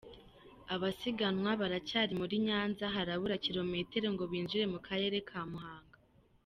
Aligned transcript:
Abasiganwa 0.73 1.51
baracyari 1.61 2.13
muri 2.21 2.35
Nyanza, 2.47 2.85
harabura 2.95 3.35
kilometero 3.45 4.07
ngo 4.13 4.23
binjire 4.31 4.65
mu 4.73 4.79
Karere 4.87 5.17
ka 5.29 5.41
Muhanga. 5.51 5.97